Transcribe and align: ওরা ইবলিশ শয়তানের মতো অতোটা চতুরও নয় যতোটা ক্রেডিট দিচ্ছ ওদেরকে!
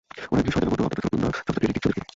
ওরা 0.31 0.37
ইবলিশ 0.39 0.51
শয়তানের 0.53 0.71
মতো 0.73 0.83
অতোটা 0.85 1.01
চতুরও 1.03 1.21
নয় 1.23 1.35
যতোটা 1.37 1.57
ক্রেডিট 1.57 1.73
দিচ্ছ 1.75 1.85
ওদেরকে! 1.89 2.07